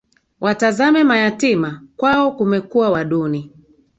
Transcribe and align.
Watazame 0.41 1.03
mayatima, 1.03 1.83
kwao 1.95 2.31
kumekua 2.31 2.89
wa 2.89 3.03
duni 3.05 3.51